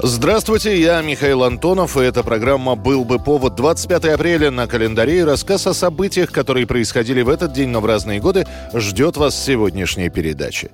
Здравствуйте, 0.00 0.80
я 0.80 1.02
Михаил 1.02 1.42
Антонов, 1.42 1.96
и 1.96 2.02
эта 2.02 2.22
программа 2.22 2.76
«Был 2.76 3.04
бы 3.04 3.18
повод» 3.18 3.56
25 3.56 4.04
апреля 4.04 4.52
на 4.52 4.68
календаре. 4.68 5.24
Рассказ 5.24 5.66
о 5.66 5.74
событиях, 5.74 6.30
которые 6.30 6.68
происходили 6.68 7.22
в 7.22 7.28
этот 7.28 7.52
день, 7.52 7.70
но 7.70 7.80
в 7.80 7.86
разные 7.86 8.20
годы, 8.20 8.46
ждет 8.72 9.16
вас 9.16 9.34
сегодняшней 9.36 10.08
передаче. 10.08 10.70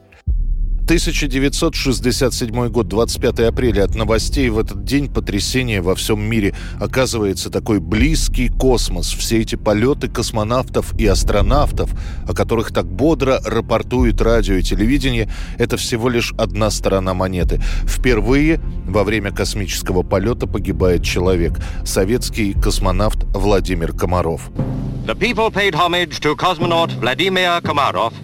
1967 0.85 2.69
год, 2.69 2.89
25 2.89 3.41
апреля. 3.41 3.85
От 3.85 3.95
новостей 3.95 4.51
в 4.51 4.59
этот 4.59 4.85
день 4.85 5.09
потрясение 5.09 5.81
во 5.81 5.95
всем 5.95 6.21
мире. 6.21 6.55
Оказывается, 6.79 7.49
такой 7.49 7.81
близкий 7.81 8.51
космос. 8.51 9.11
Все 9.11 9.41
эти 9.41 9.55
полеты 9.57 10.09
космонавтов 10.09 10.95
и 10.99 11.07
астронавтов, 11.07 11.91
о 12.29 12.35
которых 12.35 12.71
так 12.71 12.85
бодро 12.85 13.41
рапортует 13.47 14.21
радио 14.21 14.57
и 14.57 14.63
телевидение, 14.63 15.31
это 15.59 15.79
всего 15.79 16.11
лишь 16.11 16.35
одна 16.37 16.71
сторона 16.71 17.15
монеты. 17.15 17.63
Впервые 17.87 18.61
во 18.87 19.05
время 19.05 19.33
космического 19.33 20.03
полета 20.03 20.47
погибает 20.47 21.03
человек. 21.03 21.59
Советский 21.87 22.53
космонавт 22.53 23.25
Владимир 23.33 23.95
Комаров. 23.95 24.51
The 25.07 25.15
people 25.15 25.51
paid 25.51 25.75
homage 25.75 26.21
to 26.21 26.35
cosmonaut 26.35 26.91
Vladimir 26.99 27.61
Komarov, 27.61 28.15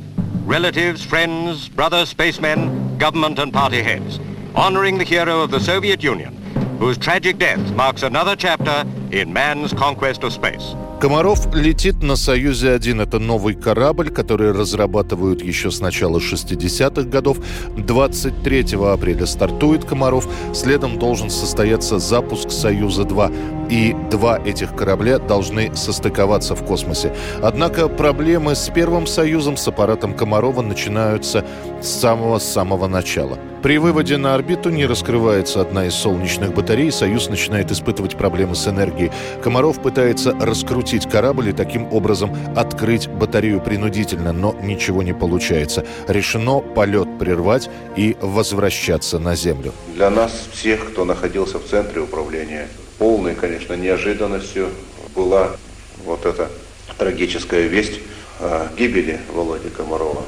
relatives, 0.50 1.04
friends, 1.04 1.68
brother 1.68 2.04
spacemen, 2.04 2.98
government 2.98 3.38
and 3.38 3.52
party 3.52 3.80
heads, 3.82 4.18
honoring 4.56 4.98
the 4.98 5.04
hero 5.04 5.42
of 5.42 5.52
the 5.52 5.60
Soviet 5.60 6.02
Union, 6.02 6.34
whose 6.80 6.98
tragic 6.98 7.38
death 7.38 7.60
marks 7.76 8.02
another 8.02 8.34
chapter 8.34 8.84
in 9.12 9.32
man's 9.32 9.72
conquest 9.72 10.24
of 10.24 10.32
space. 10.32 10.74
Комаров 11.00 11.54
летит 11.54 12.02
на 12.02 12.16
«Союзе-1». 12.16 13.00
Это 13.00 13.18
новый 13.20 13.54
корабль, 13.54 14.10
который 14.10 14.50
разрабатывают 14.50 15.40
еще 15.40 15.70
с 15.70 15.80
начала 15.80 16.18
60-х 16.18 17.08
годов. 17.08 17.38
23 17.76 18.76
апреля 18.92 19.26
стартует 19.26 19.84
Комаров. 19.84 20.28
Следом 20.52 20.98
должен 20.98 21.30
состояться 21.30 22.00
запуск 22.00 22.50
«Союза-2». 22.50 23.59
И 23.70 23.94
два 24.10 24.38
этих 24.44 24.74
корабля 24.74 25.18
должны 25.18 25.74
состыковаться 25.76 26.56
в 26.56 26.64
космосе. 26.64 27.14
Однако 27.40 27.88
проблемы 27.88 28.56
с 28.56 28.68
Первым 28.68 29.06
Союзом, 29.06 29.56
с 29.56 29.68
аппаратом 29.68 30.12
Комарова 30.14 30.60
начинаются 30.60 31.44
с 31.80 31.88
самого-самого 31.88 32.88
начала. 32.88 33.38
При 33.62 33.76
выводе 33.76 34.16
на 34.16 34.34
орбиту 34.34 34.70
не 34.70 34.86
раскрывается 34.86 35.60
одна 35.60 35.86
из 35.86 35.94
солнечных 35.94 36.54
батарей, 36.54 36.90
Союз 36.90 37.28
начинает 37.28 37.70
испытывать 37.70 38.16
проблемы 38.16 38.54
с 38.54 38.66
энергией. 38.66 39.12
Комаров 39.42 39.82
пытается 39.82 40.32
раскрутить 40.40 41.08
корабль 41.08 41.50
и 41.50 41.52
таким 41.52 41.92
образом 41.92 42.34
открыть 42.56 43.08
батарею 43.08 43.60
принудительно, 43.60 44.32
но 44.32 44.56
ничего 44.62 45.02
не 45.02 45.12
получается. 45.12 45.84
Решено 46.08 46.60
полет 46.60 47.18
прервать 47.18 47.68
и 47.96 48.16
возвращаться 48.20 49.18
на 49.18 49.36
Землю. 49.36 49.72
Для 49.94 50.08
нас 50.08 50.32
всех, 50.52 50.90
кто 50.90 51.04
находился 51.04 51.58
в 51.58 51.66
центре 51.66 52.00
управления, 52.00 52.66
полной, 53.00 53.34
конечно, 53.34 53.72
неожиданностью 53.72 54.68
была 55.16 55.56
вот 56.04 56.26
эта 56.26 56.50
трагическая 56.98 57.62
весть 57.62 57.98
о 58.38 58.68
гибели 58.76 59.18
Володи 59.32 59.70
Комарова. 59.70 60.22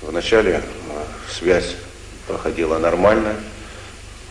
Вначале 0.00 0.52
э, 0.52 0.60
связь 1.30 1.76
проходила 2.26 2.78
нормально, 2.78 3.34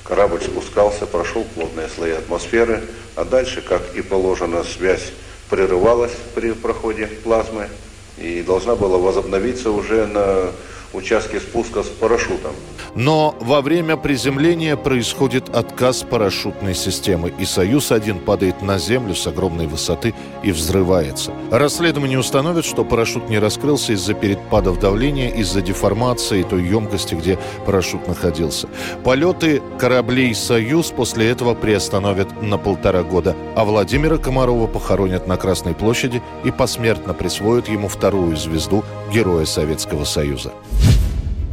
корабль 0.03 0.41
спускался, 0.41 1.05
прошел 1.05 1.45
плотные 1.53 1.87
слои 1.87 2.13
атмосферы, 2.13 2.81
а 3.15 3.23
дальше, 3.23 3.61
как 3.61 3.95
и 3.95 4.01
положено, 4.01 4.63
связь 4.63 5.11
прерывалась 5.51 6.13
при 6.33 6.53
проходе 6.53 7.05
плазмы 7.05 7.69
и 8.17 8.41
должна 8.41 8.75
была 8.75 8.97
возобновиться 8.97 9.69
уже 9.69 10.07
на 10.07 10.51
участке 10.93 11.39
спуска 11.39 11.83
с 11.83 11.87
парашютом. 11.87 12.51
Но 12.95 13.35
во 13.41 13.61
время 13.61 13.97
приземления 13.97 14.77
происходит 14.77 15.53
отказ 15.53 16.03
парашютной 16.03 16.73
системы, 16.73 17.33
и 17.37 17.43
«Союз-1» 17.43 18.21
падает 18.21 18.61
на 18.61 18.79
землю 18.79 19.13
с 19.13 19.27
огромной 19.27 19.67
высоты 19.67 20.13
и 20.43 20.51
взрывается. 20.51 21.33
Расследование 21.51 22.17
установит, 22.17 22.63
что 22.63 22.85
парашют 22.85 23.29
не 23.29 23.37
раскрылся 23.37 23.91
из-за 23.93 24.13
перепадов 24.13 24.79
давления, 24.79 25.29
из-за 25.29 25.61
деформации 25.61 26.43
той 26.43 26.63
емкости, 26.63 27.15
где 27.15 27.37
парашют 27.65 28.07
находился. 28.07 28.69
Полеты 29.03 29.61
кораблей 29.77 30.33
«Союз» 30.33 30.91
после 30.91 31.29
этого 31.29 31.53
приостановят 31.53 32.41
на 32.41 32.57
полтора 32.57 33.03
года, 33.03 33.35
а 33.55 33.65
Владимира 33.65 34.17
Комарова 34.17 34.67
похоронят 34.67 35.27
на 35.27 35.35
Красной 35.35 35.73
площади 35.73 36.21
и 36.45 36.51
посмертно 36.51 37.13
присвоят 37.13 37.67
ему 37.67 37.89
вторую 37.89 38.37
звезду 38.37 38.85
Героя 39.11 39.45
Советского 39.45 40.05
Союза. 40.05 40.53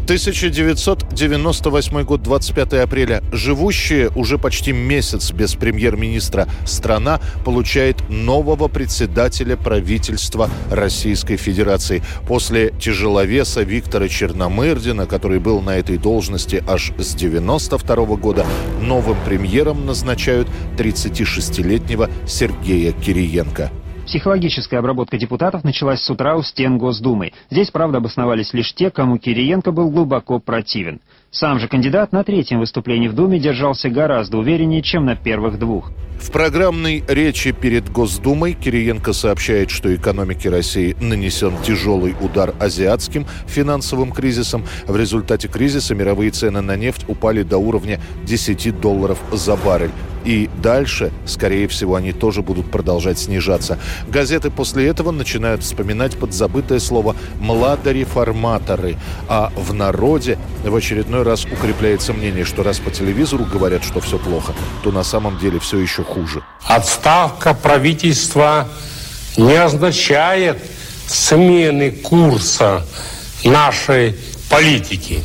1998 0.04 2.02
год, 2.02 2.22
25 2.22 2.72
апреля. 2.74 3.22
Живущая 3.30 4.10
уже 4.16 4.36
почти 4.36 4.72
месяц 4.72 5.30
без 5.30 5.54
премьер-министра 5.54 6.48
страна 6.66 7.20
получает 7.44 8.08
нового 8.08 8.66
председателя 8.66 9.56
правительства 9.56 10.50
Российской 10.70 11.36
Федерации. 11.36 12.02
После 12.26 12.72
тяжеловеса 12.80 13.62
Виктора 13.62 14.08
Черномырдина, 14.08 15.06
который 15.06 15.38
был 15.38 15.60
на 15.60 15.76
этой 15.76 15.98
должности 15.98 16.64
аж 16.66 16.92
с 16.98 17.14
92 17.14 17.94
года, 18.16 18.44
новым 18.80 19.16
премьером 19.24 19.86
назначают 19.86 20.48
36-летнего 20.76 22.10
Сергея 22.26 22.90
Кириенко. 22.92 23.70
Психологическая 24.06 24.80
обработка 24.80 25.16
депутатов 25.16 25.64
началась 25.64 26.02
с 26.02 26.10
утра 26.10 26.36
у 26.36 26.42
стен 26.42 26.76
Госдумы. 26.76 27.32
Здесь, 27.50 27.70
правда, 27.70 27.98
обосновались 27.98 28.52
лишь 28.52 28.74
те, 28.74 28.90
кому 28.90 29.18
Кириенко 29.18 29.70
был 29.70 29.90
глубоко 29.90 30.40
противен. 30.40 31.00
Сам 31.30 31.60
же 31.60 31.68
кандидат 31.68 32.12
на 32.12 32.24
третьем 32.24 32.58
выступлении 32.58 33.08
в 33.08 33.14
Думе 33.14 33.38
держался 33.38 33.88
гораздо 33.88 34.38
увереннее, 34.38 34.82
чем 34.82 35.06
на 35.06 35.16
первых 35.16 35.58
двух. 35.58 35.90
В 36.20 36.30
программной 36.30 37.02
речи 37.08 37.52
перед 37.52 37.90
Госдумой 37.90 38.52
Кириенко 38.52 39.12
сообщает, 39.12 39.70
что 39.70 39.94
экономике 39.94 40.50
России 40.50 40.96
нанесен 41.00 41.54
тяжелый 41.64 42.14
удар 42.20 42.54
азиатским 42.60 43.26
финансовым 43.46 44.12
кризисом. 44.12 44.64
В 44.86 44.96
результате 44.96 45.48
кризиса 45.48 45.94
мировые 45.94 46.32
цены 46.32 46.60
на 46.60 46.76
нефть 46.76 47.04
упали 47.08 47.42
до 47.42 47.58
уровня 47.58 48.00
10 48.24 48.80
долларов 48.80 49.18
за 49.32 49.56
баррель. 49.56 49.90
И 50.24 50.48
дальше, 50.62 51.12
скорее 51.26 51.68
всего, 51.68 51.96
они 51.96 52.12
тоже 52.12 52.42
будут 52.42 52.70
продолжать 52.70 53.18
снижаться. 53.18 53.78
Газеты 54.08 54.50
после 54.50 54.86
этого 54.86 55.10
начинают 55.10 55.62
вспоминать 55.62 56.16
подзабытое 56.16 56.80
слово 56.80 57.16
«младореформаторы». 57.40 58.96
А 59.28 59.52
в 59.56 59.72
народе 59.72 60.38
в 60.64 60.74
очередной 60.74 61.22
раз 61.22 61.44
укрепляется 61.44 62.12
мнение, 62.12 62.44
что 62.44 62.62
раз 62.62 62.78
по 62.78 62.90
телевизору 62.90 63.44
говорят, 63.44 63.84
что 63.84 64.00
все 64.00 64.18
плохо, 64.18 64.52
то 64.82 64.92
на 64.92 65.02
самом 65.02 65.38
деле 65.38 65.58
все 65.58 65.78
еще 65.78 66.04
хуже. 66.04 66.42
Отставка 66.64 67.54
правительства 67.54 68.68
не 69.36 69.54
означает 69.54 70.58
смены 71.06 71.90
курса 71.90 72.86
нашей 73.44 74.16
политики. 74.48 75.22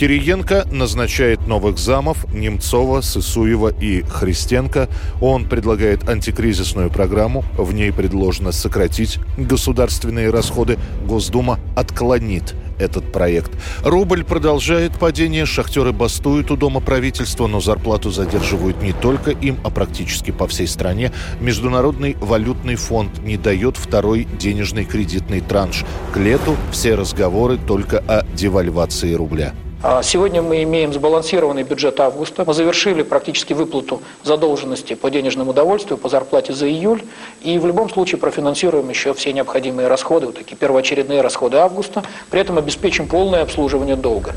Кириенко 0.00 0.66
назначает 0.72 1.46
новых 1.46 1.78
замов 1.78 2.24
Немцова, 2.32 3.02
Сысуева 3.02 3.68
и 3.68 4.00
Христенко. 4.00 4.88
Он 5.20 5.46
предлагает 5.46 6.08
антикризисную 6.08 6.88
программу. 6.88 7.44
В 7.58 7.74
ней 7.74 7.92
предложено 7.92 8.50
сократить 8.50 9.18
государственные 9.36 10.30
расходы. 10.30 10.78
Госдума 11.06 11.60
отклонит 11.76 12.54
этот 12.78 13.12
проект. 13.12 13.50
Рубль 13.84 14.24
продолжает 14.24 14.98
падение, 14.98 15.44
шахтеры 15.44 15.92
бастуют 15.92 16.50
у 16.50 16.56
Дома 16.56 16.80
правительства, 16.80 17.46
но 17.46 17.60
зарплату 17.60 18.10
задерживают 18.10 18.80
не 18.80 18.94
только 18.94 19.32
им, 19.32 19.58
а 19.64 19.68
практически 19.68 20.30
по 20.30 20.48
всей 20.48 20.66
стране. 20.66 21.12
Международный 21.42 22.16
валютный 22.22 22.76
фонд 22.76 23.22
не 23.22 23.36
дает 23.36 23.76
второй 23.76 24.26
денежный 24.38 24.86
кредитный 24.86 25.42
транш. 25.42 25.84
К 26.14 26.16
лету 26.16 26.56
все 26.72 26.94
разговоры 26.94 27.58
только 27.58 27.98
о 27.98 28.24
девальвации 28.34 29.12
рубля. 29.12 29.52
А 29.82 30.02
Сегодня 30.02 30.42
мы 30.42 30.62
имеем 30.64 30.92
сбалансированный 30.92 31.62
бюджет 31.62 32.00
августа. 32.00 32.44
Мы 32.46 32.52
завершили 32.52 33.02
практически 33.02 33.54
выплату 33.54 34.02
задолженности 34.22 34.92
по 34.92 35.10
денежному 35.10 35.52
удовольствию, 35.52 35.96
по 35.96 36.10
зарплате 36.10 36.52
за 36.52 36.68
июль. 36.68 37.02
И 37.40 37.58
в 37.58 37.66
любом 37.66 37.88
случае 37.88 38.18
профинансируем 38.18 38.90
еще 38.90 39.14
все 39.14 39.32
необходимые 39.32 39.88
расходы, 39.88 40.26
вот 40.26 40.36
такие 40.36 40.56
первоочередные 40.56 41.22
расходы 41.22 41.56
августа. 41.56 42.02
При 42.30 42.40
этом 42.40 42.58
обеспечим 42.58 43.08
полное 43.08 43.42
обслуживание 43.42 43.96
долга. 43.96 44.34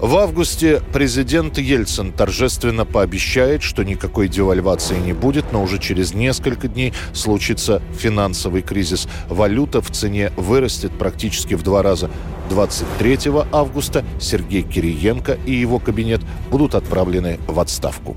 В 0.00 0.16
августе 0.16 0.82
президент 0.94 1.58
Ельцин 1.58 2.10
торжественно 2.12 2.86
пообещает, 2.86 3.62
что 3.62 3.82
никакой 3.84 4.28
девальвации 4.28 4.98
не 4.98 5.12
будет, 5.12 5.52
но 5.52 5.62
уже 5.62 5.78
через 5.78 6.14
несколько 6.14 6.68
дней 6.68 6.94
случится 7.12 7.82
финансовый 7.98 8.62
кризис. 8.62 9.06
Валюта 9.28 9.82
в 9.82 9.90
цене 9.90 10.32
вырастет 10.38 10.90
практически 10.98 11.52
в 11.52 11.62
два 11.62 11.82
раза. 11.82 12.10
23 12.48 13.18
августа 13.52 14.02
Сергей 14.18 14.62
Кириенко 14.62 15.38
и 15.44 15.52
его 15.52 15.78
кабинет 15.78 16.22
будут 16.50 16.74
отправлены 16.74 17.38
в 17.46 17.60
отставку. 17.60 18.16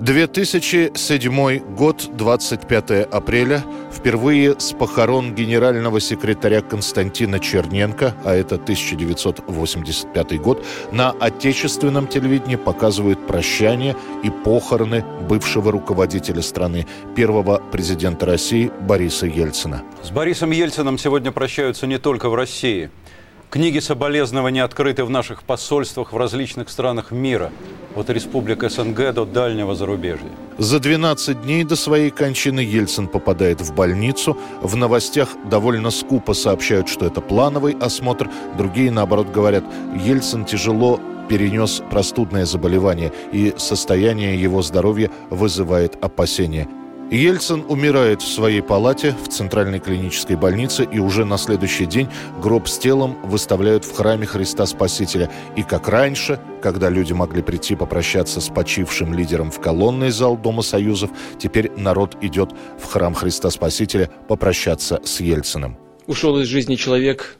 2007 0.00 1.58
год, 1.74 2.10
25 2.16 2.90
апреля. 3.10 3.64
Впервые 3.92 4.58
с 4.60 4.72
похорон 4.72 5.34
генерального 5.34 6.00
секретаря 6.00 6.60
Константина 6.60 7.40
Черненко, 7.40 8.14
а 8.24 8.34
это 8.34 8.54
1985 8.54 10.40
год, 10.40 10.64
на 10.92 11.10
отечественном 11.10 12.06
телевидении 12.06 12.54
показывают 12.56 13.26
прощание 13.26 13.96
и 14.22 14.30
похороны 14.30 15.04
бывшего 15.28 15.72
руководителя 15.72 16.42
страны, 16.42 16.86
первого 17.16 17.60
президента 17.72 18.26
России 18.26 18.70
Бориса 18.82 19.26
Ельцина. 19.26 19.82
С 20.04 20.10
Борисом 20.10 20.52
Ельцином 20.52 20.96
сегодня 20.96 21.32
прощаются 21.32 21.88
не 21.88 21.98
только 21.98 22.28
в 22.28 22.36
России– 22.36 22.90
Книги 23.50 23.78
соболезнования 23.78 24.62
открыты 24.62 25.04
в 25.04 25.10
наших 25.10 25.42
посольствах 25.42 26.12
в 26.12 26.16
различных 26.18 26.68
странах 26.68 27.12
мира, 27.12 27.50
от 27.96 28.10
республик 28.10 28.62
СНГ 28.70 29.14
до 29.14 29.24
дальнего 29.24 29.74
зарубежья. 29.74 30.28
За 30.58 30.78
12 30.78 31.42
дней 31.42 31.64
до 31.64 31.74
своей 31.74 32.10
кончины 32.10 32.60
Ельцин 32.60 33.08
попадает 33.08 33.62
в 33.62 33.74
больницу. 33.74 34.36
В 34.60 34.76
новостях 34.76 35.30
довольно 35.50 35.90
скупо 35.90 36.34
сообщают, 36.34 36.88
что 36.88 37.06
это 37.06 37.22
плановый 37.22 37.74
осмотр. 37.80 38.30
Другие, 38.58 38.90
наоборот, 38.90 39.30
говорят, 39.30 39.64
Ельцин 39.96 40.44
тяжело 40.44 41.00
перенес 41.30 41.82
простудное 41.90 42.44
заболевание, 42.44 43.12
и 43.32 43.54
состояние 43.56 44.40
его 44.40 44.60
здоровья 44.60 45.10
вызывает 45.30 45.96
опасения. 46.04 46.68
Ельцин 47.10 47.64
умирает 47.68 48.20
в 48.20 48.28
своей 48.28 48.60
палате 48.60 49.16
в 49.24 49.28
Центральной 49.28 49.80
клинической 49.80 50.36
больнице, 50.36 50.84
и 50.84 50.98
уже 50.98 51.24
на 51.24 51.38
следующий 51.38 51.86
день 51.86 52.06
гроб 52.42 52.68
с 52.68 52.76
телом 52.76 53.18
выставляют 53.22 53.86
в 53.86 53.94
храме 53.94 54.26
Христа 54.26 54.66
Спасителя. 54.66 55.30
И 55.56 55.62
как 55.62 55.88
раньше, 55.88 56.38
когда 56.60 56.90
люди 56.90 57.14
могли 57.14 57.40
прийти 57.40 57.76
попрощаться 57.76 58.42
с 58.42 58.48
почившим 58.48 59.14
лидером 59.14 59.50
в 59.50 59.58
колонный 59.58 60.10
зал 60.10 60.36
Дома 60.36 60.60
Союзов, 60.60 61.10
теперь 61.38 61.70
народ 61.78 62.18
идет 62.20 62.50
в 62.78 62.84
храм 62.84 63.14
Христа 63.14 63.48
Спасителя 63.48 64.10
попрощаться 64.28 65.00
с 65.02 65.20
Ельциным. 65.20 65.78
Ушел 66.06 66.38
из 66.38 66.46
жизни 66.46 66.74
человек, 66.74 67.38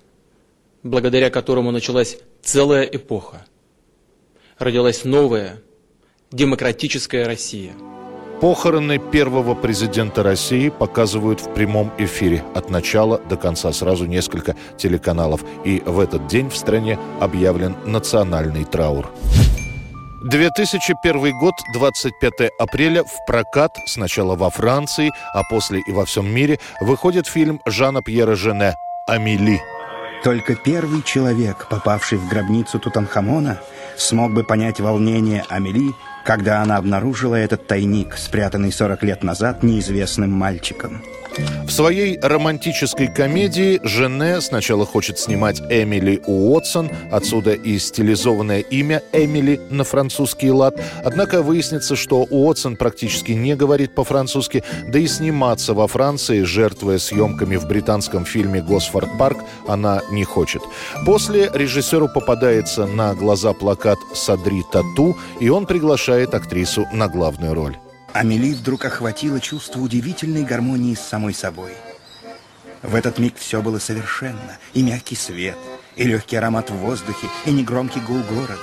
благодаря 0.82 1.28
которому 1.28 1.72
началась 1.72 2.16
целая 2.42 2.84
эпоха. 2.84 3.44
Родилась 4.58 5.04
новая 5.04 5.60
демократическая 6.32 7.24
Россия– 7.24 7.74
Похороны 8.40 8.98
первого 8.98 9.54
президента 9.54 10.22
России 10.22 10.68
показывают 10.68 11.40
в 11.40 11.52
прямом 11.54 11.90
эфире 11.98 12.44
от 12.54 12.70
начала 12.70 13.18
до 13.18 13.36
конца 13.36 13.72
сразу 13.72 14.06
несколько 14.06 14.54
телеканалов. 14.76 15.40
И 15.64 15.82
в 15.84 15.98
этот 15.98 16.28
день 16.28 16.48
в 16.48 16.56
стране 16.56 17.00
объявлен 17.20 17.74
национальный 17.84 18.64
траур. 18.64 19.10
2001 20.22 21.38
год, 21.40 21.54
25 21.74 22.32
апреля, 22.60 23.02
в 23.02 23.26
прокат, 23.26 23.76
сначала 23.86 24.36
во 24.36 24.50
Франции, 24.50 25.10
а 25.34 25.42
после 25.50 25.80
и 25.80 25.92
во 25.92 26.04
всем 26.04 26.32
мире, 26.32 26.60
выходит 26.80 27.26
фильм 27.26 27.60
Жана 27.66 28.02
Пьера 28.02 28.36
Жене 28.36 28.76
«Амели». 29.08 29.60
Только 30.22 30.54
первый 30.54 31.02
человек, 31.02 31.66
попавший 31.68 32.18
в 32.18 32.28
гробницу 32.28 32.78
Тутанхамона, 32.78 33.60
смог 33.96 34.32
бы 34.32 34.44
понять 34.44 34.80
волнение 34.80 35.44
Амели 35.48 35.92
когда 36.28 36.60
она 36.60 36.76
обнаружила 36.76 37.36
этот 37.36 37.66
тайник, 37.66 38.18
спрятанный 38.18 38.70
40 38.70 39.02
лет 39.02 39.22
назад 39.22 39.62
неизвестным 39.62 40.30
мальчиком. 40.30 41.02
В 41.66 41.70
своей 41.70 42.18
романтической 42.18 43.08
комедии 43.08 43.78
Жене 43.82 44.40
сначала 44.40 44.86
хочет 44.86 45.18
снимать 45.18 45.60
Эмили 45.70 46.22
Уотсон, 46.26 46.90
отсюда 47.12 47.52
и 47.52 47.78
стилизованное 47.78 48.60
имя 48.60 49.02
Эмили 49.12 49.60
на 49.70 49.84
французский 49.84 50.50
лад. 50.50 50.80
Однако 51.04 51.42
выяснится, 51.42 51.94
что 51.94 52.26
Уотсон 52.30 52.76
практически 52.76 53.32
не 53.32 53.54
говорит 53.54 53.94
по-французски, 53.94 54.64
да 54.86 54.98
и 54.98 55.06
сниматься 55.06 55.74
во 55.74 55.86
Франции, 55.86 56.42
жертвуя 56.42 56.98
съемками 56.98 57.56
в 57.56 57.66
британском 57.66 58.24
фильме 58.24 58.62
«Госфорд 58.62 59.10
Парк», 59.18 59.38
она 59.66 60.00
не 60.10 60.24
хочет. 60.24 60.62
После 61.04 61.50
режиссеру 61.52 62.08
попадается 62.08 62.86
на 62.86 63.14
глаза 63.14 63.52
плакат 63.52 63.98
«Садри 64.14 64.62
Тату», 64.72 65.16
и 65.38 65.48
он 65.48 65.66
приглашает 65.66 66.34
актрису 66.34 66.86
на 66.92 67.08
главную 67.08 67.54
роль. 67.54 67.76
Амели 68.12 68.54
вдруг 68.54 68.84
охватило 68.84 69.40
чувство 69.40 69.80
удивительной 69.80 70.42
гармонии 70.42 70.94
с 70.94 71.00
самой 71.00 71.34
собой. 71.34 71.72
В 72.82 72.94
этот 72.94 73.18
миг 73.18 73.34
все 73.36 73.60
было 73.60 73.78
совершенно. 73.78 74.58
И 74.72 74.82
мягкий 74.82 75.16
свет, 75.16 75.58
и 75.96 76.04
легкий 76.04 76.36
аромат 76.36 76.70
в 76.70 76.76
воздухе, 76.76 77.28
и 77.44 77.50
негромкий 77.50 78.00
гул 78.00 78.22
города. 78.22 78.58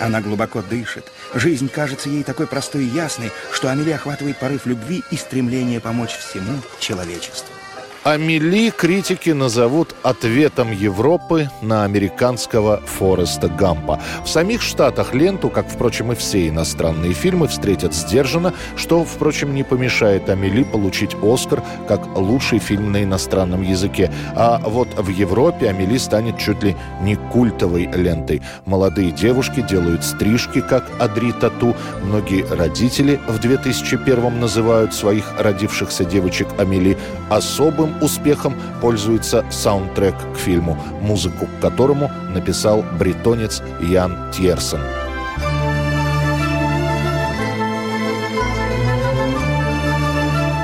Она 0.00 0.20
глубоко 0.20 0.62
дышит. 0.62 1.12
Жизнь 1.34 1.68
кажется 1.68 2.08
ей 2.08 2.24
такой 2.24 2.46
простой 2.46 2.84
и 2.84 2.88
ясной, 2.88 3.30
что 3.52 3.70
Амели 3.70 3.90
охватывает 3.90 4.38
порыв 4.38 4.66
любви 4.66 5.02
и 5.10 5.16
стремление 5.16 5.78
помочь 5.78 6.16
всему 6.16 6.58
человечеству. 6.80 7.59
Амели 8.02 8.70
критики 8.70 9.28
назовут 9.28 9.94
ответом 10.02 10.72
Европы 10.72 11.50
на 11.60 11.84
американского 11.84 12.80
Фореста 12.86 13.48
Гампа. 13.48 14.00
В 14.24 14.28
самих 14.28 14.62
Штатах 14.62 15.12
ленту, 15.12 15.50
как, 15.50 15.68
впрочем, 15.68 16.10
и 16.12 16.14
все 16.14 16.48
иностранные 16.48 17.12
фильмы, 17.12 17.46
встретят 17.46 17.94
сдержанно, 17.94 18.54
что, 18.74 19.04
впрочем, 19.04 19.54
не 19.54 19.64
помешает 19.64 20.30
Амели 20.30 20.62
получить 20.62 21.14
Оскар 21.22 21.62
как 21.88 22.16
лучший 22.16 22.58
фильм 22.58 22.90
на 22.90 23.04
иностранном 23.04 23.60
языке. 23.60 24.10
А 24.34 24.62
вот 24.64 24.88
в 24.96 25.08
Европе 25.08 25.68
Амели 25.68 25.98
станет 25.98 26.38
чуть 26.38 26.62
ли 26.62 26.76
не 27.02 27.16
культовой 27.16 27.84
лентой. 27.84 28.40
Молодые 28.64 29.10
девушки 29.10 29.60
делают 29.60 30.04
стрижки, 30.04 30.62
как 30.62 30.90
Адри 30.98 31.32
Тату. 31.32 31.76
Многие 32.02 32.46
родители 32.46 33.20
в 33.28 33.38
2001 33.40 34.40
называют 34.40 34.94
своих 34.94 35.34
родившихся 35.38 36.06
девочек 36.06 36.48
Амели 36.58 36.96
особым 37.28 37.90
успехом 38.00 38.54
пользуется 38.80 39.44
саундтрек 39.50 40.14
к 40.34 40.36
фильму, 40.36 40.78
музыку 41.00 41.46
к 41.46 41.60
которому 41.60 42.10
написал 42.32 42.84
бретонец 42.98 43.62
Ян 43.80 44.30
Тьерсон. 44.32 44.80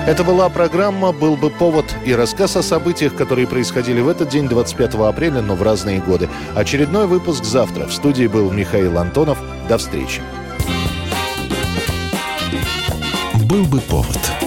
Это 0.07 0.23
была 0.23 0.49
программа 0.49 1.11
«Был 1.11 1.37
бы 1.37 1.51
повод» 1.51 1.85
и 2.05 2.15
рассказ 2.15 2.55
о 2.57 2.63
событиях, 2.63 3.17
которые 3.17 3.49
происходили 3.49 4.01
в 4.01 4.07
этот 4.07 4.29
день, 4.29 4.49
25 4.49 4.95
апреля, 4.95 5.43
но 5.43 5.57
в 5.57 5.63
разные 5.65 5.99
годы. 5.99 6.29
Очередной 6.55 7.09
выпуск 7.09 7.43
завтра. 7.43 7.89
В 7.89 7.93
студии 7.93 8.29
был 8.29 8.53
Михаил 8.53 8.99
Антонов. 8.99 9.37
До 9.69 9.79
встречи. 9.79 10.23
«Был 13.49 13.65
бы 13.65 13.81
повод» 13.81 14.46